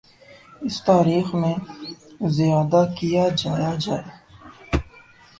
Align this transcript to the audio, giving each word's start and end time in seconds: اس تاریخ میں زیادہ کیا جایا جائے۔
اس 0.65 0.75
تاریخ 0.83 1.27
میں 1.35 1.55
زیادہ 2.37 2.81
کیا 2.99 3.25
جایا 3.41 3.73
جائے۔ 3.79 4.07